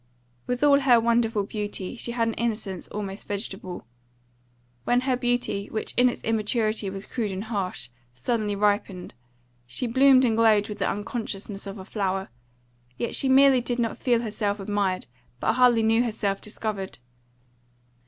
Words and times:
With 0.47 0.63
all 0.63 0.79
her 0.79 0.99
wonderful 0.99 1.43
beauty, 1.43 1.95
she 1.95 2.13
had 2.13 2.27
an 2.27 2.33
innocence 2.33 2.87
almost 2.87 3.27
vegetable. 3.27 3.85
When 4.83 5.01
her 5.01 5.15
beauty, 5.15 5.67
which 5.69 5.93
in 5.95 6.09
its 6.09 6.23
immaturity 6.23 6.89
was 6.89 7.05
crude 7.05 7.31
and 7.31 7.43
harsh, 7.43 7.89
suddenly 8.15 8.55
ripened, 8.55 9.13
she 9.67 9.85
bloomed 9.85 10.25
and 10.25 10.35
glowed 10.35 10.69
with 10.69 10.79
the 10.79 10.89
unconsciousness 10.89 11.67
of 11.67 11.77
a 11.77 11.85
flower; 11.85 12.29
she 13.11 13.27
not 13.29 13.35
merely 13.35 13.61
did 13.61 13.77
not 13.77 13.95
feel 13.95 14.23
herself 14.23 14.59
admired, 14.59 15.05
but 15.39 15.53
hardly 15.53 15.83
knew 15.83 16.03
herself 16.03 16.41
discovered. 16.41 16.97